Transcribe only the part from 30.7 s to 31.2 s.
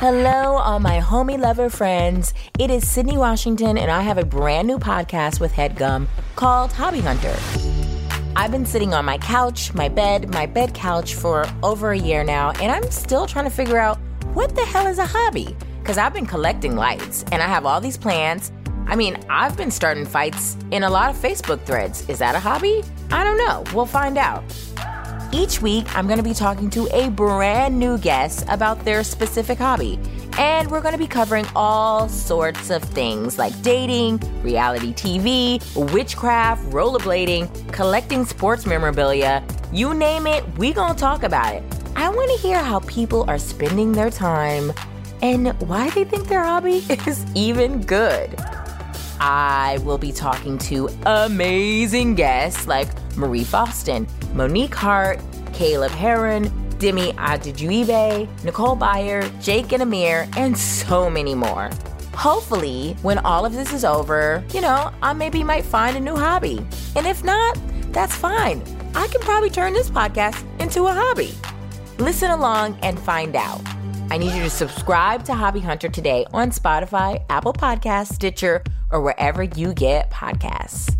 going to be